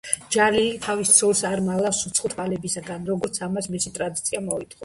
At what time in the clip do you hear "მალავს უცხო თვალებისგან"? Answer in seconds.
1.67-3.07